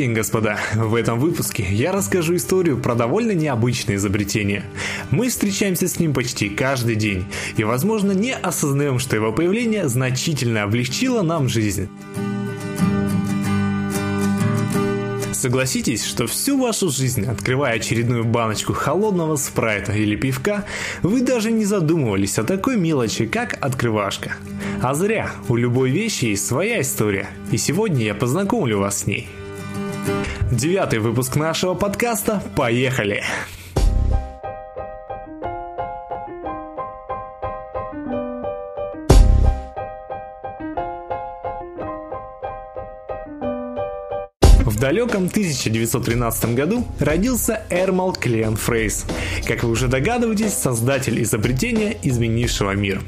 [0.00, 0.58] день, господа!
[0.74, 4.64] В этом выпуске я расскажу историю про довольно необычное изобретение.
[5.10, 7.26] Мы встречаемся с ним почти каждый день
[7.58, 11.90] и, возможно, не осознаем, что его появление значительно облегчило нам жизнь.
[15.32, 20.64] Согласитесь, что всю вашу жизнь, открывая очередную баночку холодного спрайта или пивка,
[21.02, 24.36] вы даже не задумывались о такой мелочи, как открывашка.
[24.80, 29.28] А зря, у любой вещи есть своя история, и сегодня я познакомлю вас с ней.
[30.50, 32.42] Девятый выпуск нашего подкаста.
[32.56, 33.22] Поехали!
[44.80, 49.04] Далеком 1913 году родился Эрмал Клен Фрейс,
[49.46, 53.02] как вы уже догадываетесь, создатель изобретения, изменившего мир.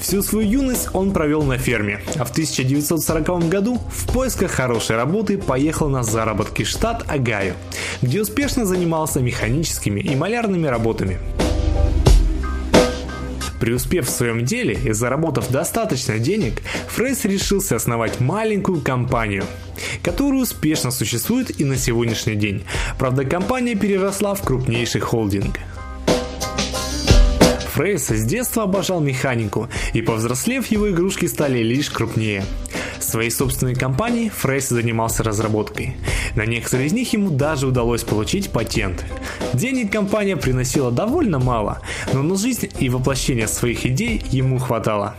[0.00, 5.38] Всю свою юность он провел на ферме, а в 1940 году в поисках хорошей работы
[5.38, 7.52] поехал на заработки в штат Огайо,
[8.00, 11.18] где успешно занимался механическими и малярными работами.
[13.62, 19.44] Преуспев в своем деле и заработав достаточно денег, Фрейс решился основать маленькую компанию,
[20.02, 22.64] которая успешно существует и на сегодняшний день.
[22.98, 25.60] Правда, компания переросла в крупнейший холдинг.
[27.74, 32.44] Фрейс с детства обожал механику, и повзрослев его игрушки стали лишь крупнее.
[33.02, 35.96] Своей собственной компании Фрейс занимался разработкой.
[36.36, 39.04] На некоторые из них ему даже удалось получить патент.
[39.52, 41.80] Денег компания приносила довольно мало,
[42.12, 45.16] но на жизнь и воплощение своих идей ему хватало.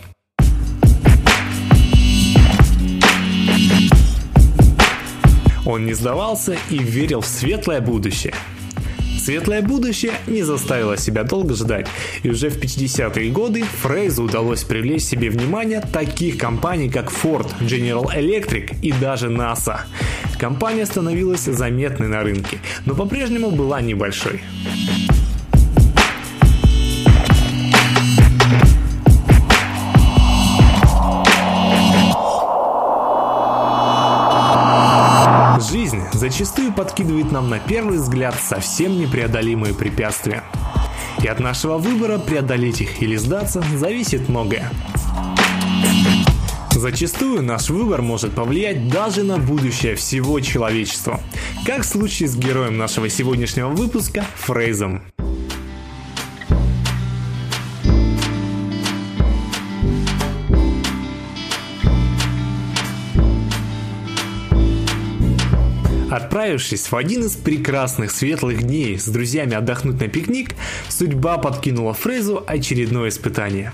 [5.65, 8.33] Он не сдавался и верил в светлое будущее.
[9.23, 11.87] Светлое будущее не заставило себя долго ждать,
[12.23, 18.05] и уже в 50-е годы Фрейзу удалось привлечь себе внимание таких компаний, как Ford, General
[18.13, 19.79] Electric и даже NASA.
[20.37, 24.41] Компания становилась заметной на рынке, но по-прежнему была небольшой.
[36.23, 40.41] Зачастую подкидывает нам на первый взгляд совсем непреодолимые препятствия.
[41.21, 44.71] И от нашего выбора преодолеть их или сдаться зависит многое.
[46.71, 51.19] Зачастую наш выбор может повлиять даже на будущее всего человечества,
[51.65, 55.01] как в случае с героем нашего сегодняшнего выпуска Фрейзом.
[66.13, 70.51] Отправившись в один из прекрасных светлых дней с друзьями отдохнуть на пикник,
[70.87, 73.73] судьба подкинула Фрейзу очередное испытание.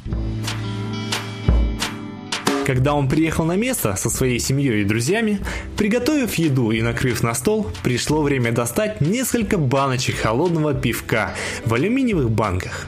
[2.65, 5.41] Когда он приехал на место со своей семьей и друзьями,
[5.75, 11.33] приготовив еду и накрыв на стол, пришло время достать несколько баночек холодного пивка
[11.65, 12.87] в алюминиевых банках.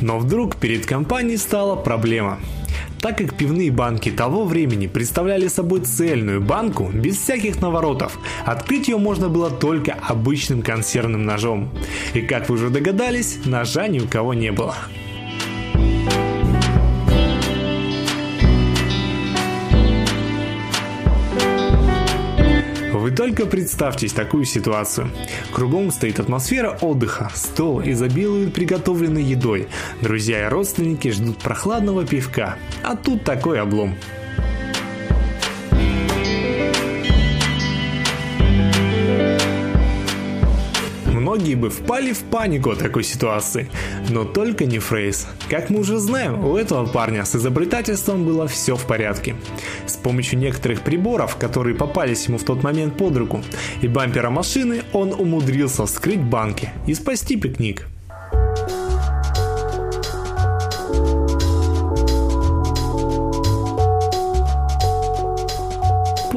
[0.00, 2.38] Но вдруг перед компанией стала проблема–
[3.00, 8.98] так как пивные банки того времени представляли собой цельную банку без всяких наворотов, открыть ее
[8.98, 11.70] можно было только обычным консервным ножом.
[12.14, 14.74] И как вы уже догадались, ножа ни у кого не было.
[23.16, 25.10] Только представьте такую ситуацию.
[25.52, 29.68] Кругом стоит атмосфера отдыха, стол изобилует приготовленной едой,
[30.02, 33.96] друзья и родственники ждут прохладного пивка, а тут такой облом.
[41.26, 43.68] Многие бы впали в панику от такой ситуации.
[44.10, 45.26] Но только не Фрейс.
[45.50, 49.34] Как мы уже знаем, у этого парня с изобретательством было все в порядке.
[49.86, 53.42] С помощью некоторых приборов, которые попались ему в тот момент под руку,
[53.82, 57.86] и бампера машины, он умудрился вскрыть банки и спасти пикник.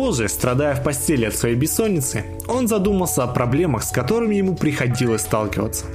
[0.10, 5.22] Позже, страдая в постели от своей бессонницы, он задумался о проблемах, с которыми ему приходилось
[5.22, 5.86] сталкиваться.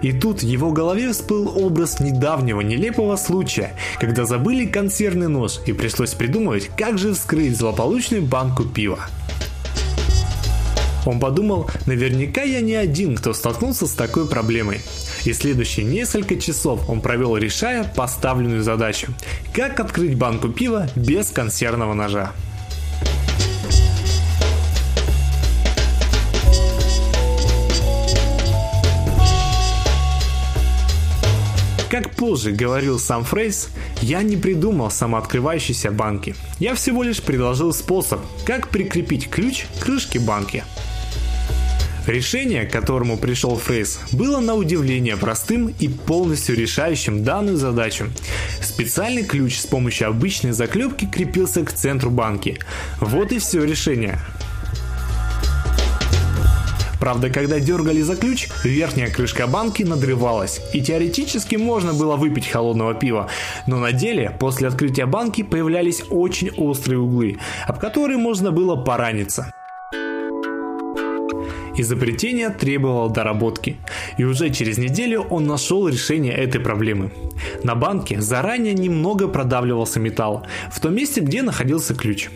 [0.00, 5.74] И тут в его голове всплыл образ недавнего нелепого случая, когда забыли консервный нож и
[5.74, 9.00] пришлось придумывать, как же вскрыть злополучную банку пива.
[11.04, 14.80] Он подумал, наверняка я не один, кто столкнулся с такой проблемой.
[15.26, 19.08] И следующие несколько часов он провел, решая поставленную задачу.
[19.52, 22.32] Как открыть банку пива без консервного ножа.
[31.90, 33.70] Как позже говорил сам Фрейс,
[34.02, 36.34] я не придумал самооткрывающиеся банки.
[36.58, 40.64] Я всего лишь предложил способ, как прикрепить ключ к крышке банки.
[42.06, 48.06] Решение, к которому пришел Фрейс, было на удивление простым и полностью решающим данную задачу.
[48.62, 52.58] Специальный ключ с помощью обычной заклепки крепился к центру банки.
[53.00, 54.18] Вот и все решение.
[57.00, 62.94] Правда, когда дергали за ключ, верхняя крышка банки надрывалась, и теоретически можно было выпить холодного
[62.94, 63.28] пива,
[63.66, 69.52] но на деле после открытия банки появлялись очень острые углы, об которые можно было пораниться.
[71.76, 73.76] Изобретение требовало доработки,
[74.18, 77.12] и уже через неделю он нашел решение этой проблемы.
[77.62, 82.30] На банке заранее немного продавливался металл, в том месте, где находился ключ.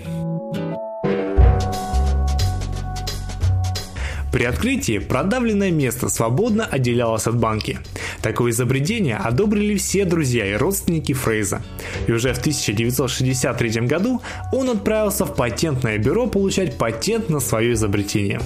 [4.33, 7.79] При открытии продавленное место свободно отделялось от банки.
[8.23, 11.61] Такое изобретение одобрили все друзья и родственники Фрейза.
[12.07, 18.41] И уже в 1963 году он отправился в патентное бюро получать патент на свое изобретение.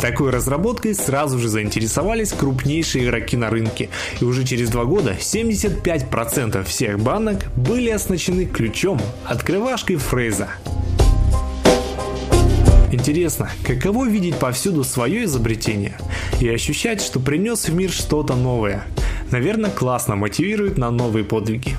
[0.00, 3.88] Такой разработкой сразу же заинтересовались крупнейшие игроки на рынке,
[4.20, 10.48] и уже через два года 75% всех банок были оснащены ключом, открывашкой Фрейза.
[12.90, 15.98] Интересно, каково видеть повсюду свое изобретение
[16.40, 18.84] и ощущать, что принес в мир что-то новое.
[19.30, 21.76] Наверное, классно мотивирует на новые подвиги.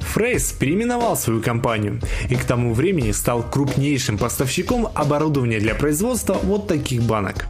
[0.00, 6.66] Фрейс переименовал свою компанию и к тому времени стал крупнейшим поставщиком оборудования для производства вот
[6.66, 7.46] таких банок.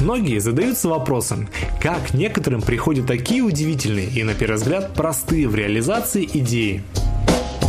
[0.00, 1.48] Многие задаются вопросом,
[1.80, 6.82] как некоторым приходят такие удивительные и на первый взгляд простые в реализации идеи.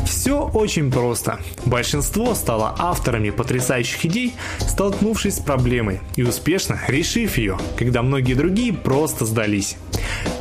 [0.06, 1.40] Все очень просто.
[1.66, 8.72] Большинство стало авторами потрясающих идей, столкнувшись с проблемой и успешно решив ее, когда многие другие
[8.72, 9.78] просто сдались.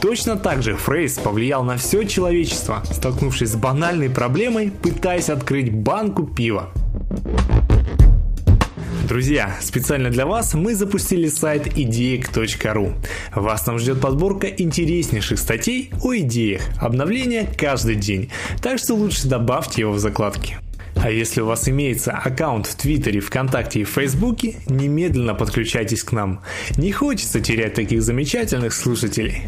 [0.00, 6.26] Точно так же Фрейс повлиял на все человечество, столкнувшись с банальной проблемой, пытаясь открыть банку
[6.26, 6.70] пива.
[9.06, 12.94] Друзья, специально для вас мы запустили сайт идеек.ру.
[13.34, 18.30] Вас там ждет подборка интереснейших статей о идеях, обновления каждый день,
[18.62, 20.63] так что лучше добавьте его в закладки.
[21.04, 26.40] А если у вас имеется аккаунт в Твиттере, ВКонтакте и Фейсбуке, немедленно подключайтесь к нам.
[26.78, 29.42] Не хочется терять таких замечательных слушателей.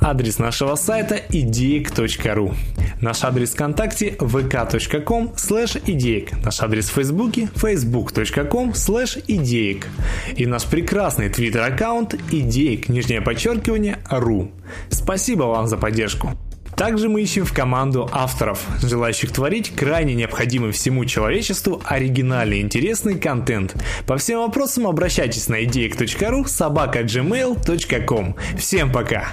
[0.00, 2.54] Адрес нашего сайта идеек.ру
[3.00, 6.30] Наш адрес ВКонтакте vk.com slash идеек.
[6.44, 9.88] Наш адрес в Фейсбуке facebook.com slash идеек.
[10.36, 14.52] И наш прекрасный твиттер-аккаунт идеек, нижнее подчеркивание, ру.
[14.90, 16.38] Спасибо вам за поддержку.
[16.82, 23.76] Также мы ищем в команду авторов, желающих творить крайне необходимый всему человечеству оригинальный интересный контент.
[24.04, 28.34] По всем вопросам обращайтесь на идеек.ру собака gmail.com.
[28.58, 29.28] Всем пока!